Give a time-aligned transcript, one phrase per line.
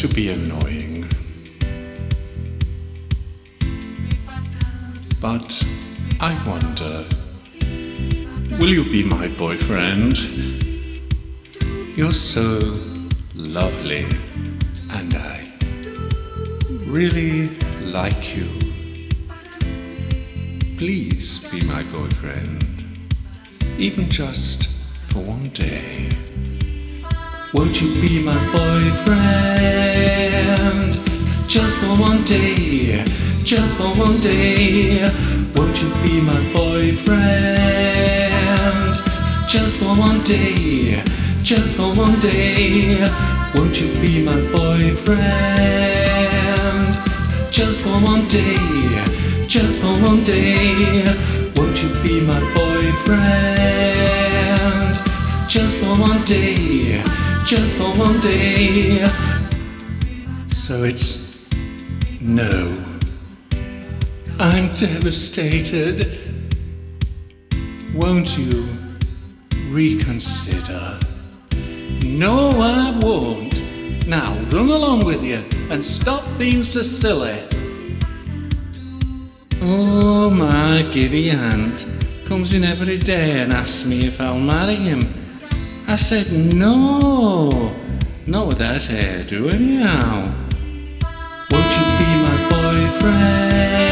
[0.00, 1.04] to be annoying.
[5.20, 5.62] But
[6.18, 7.04] I wonder
[8.58, 10.16] will you be my boyfriend?
[11.98, 12.80] You're so
[13.34, 14.06] lovely,
[14.90, 15.52] and I
[16.86, 17.50] really
[17.82, 18.48] like you.
[20.78, 22.64] Please be my boyfriend,
[23.76, 24.66] even just
[25.12, 26.08] for one day.
[27.52, 29.10] Won't you be my boyfriend?
[31.48, 33.04] Just for one day,
[33.42, 35.02] just for one day.
[35.56, 37.18] Won't you be my boyfriend?
[39.48, 41.02] Just for one day,
[41.42, 43.00] just for one day.
[43.56, 45.18] Won't you be my boyfriend?
[47.50, 48.56] Just for one day,
[49.48, 51.02] just for one day.
[57.60, 59.06] Just for one day.
[60.48, 61.46] So it's
[62.18, 62.74] no.
[64.38, 66.08] I'm devastated.
[67.94, 68.66] Won't you
[69.68, 70.98] reconsider?
[72.02, 73.62] No, I won't.
[74.06, 77.42] Now run along with you and stop being so silly.
[79.60, 81.86] Oh, my giddy aunt
[82.26, 85.19] comes in every day and asks me if I'll marry him.
[85.90, 87.50] I said no,
[88.24, 90.30] not with that hairdo anyhow.
[91.50, 93.90] Won't you be my boyfriend?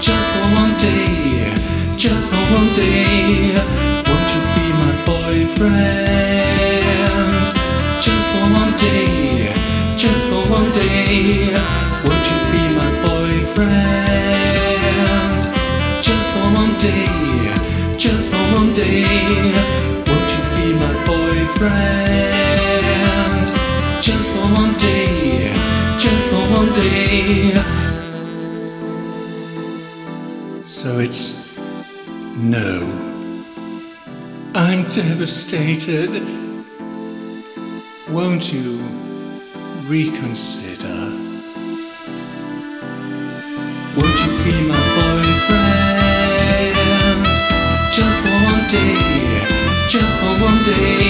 [0.00, 1.50] Just for one day,
[1.98, 3.58] just for one day.
[4.06, 6.46] Won't you be my boyfriend?
[8.00, 9.50] Just for one day,
[9.98, 11.50] just for one day.
[12.06, 13.82] Won't you be my boyfriend?
[16.00, 17.50] Just for one day,
[17.98, 19.55] just for one day.
[21.58, 23.46] Boyfriend?
[24.02, 25.52] Just for one day,
[25.98, 27.54] just for one day.
[30.64, 31.58] So it's
[32.36, 32.82] no.
[34.54, 36.10] I'm devastated.
[38.10, 38.78] Won't you
[39.88, 41.10] reconsider?
[43.96, 46.06] Won't you be my boyfriend?
[47.92, 48.96] Just for one day,
[49.88, 51.05] just for one day.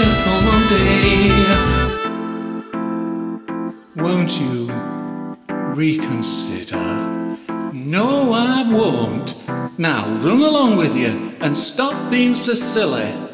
[0.00, 1.30] Just for one day.
[3.96, 4.70] Won't you
[5.74, 6.76] reconsider?
[7.72, 9.36] No, I won't.
[9.78, 13.29] Now run along with you and stop being so silly.